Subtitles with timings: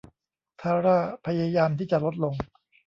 [0.61, 2.35] ธาร่าพยายามที่จะลดลง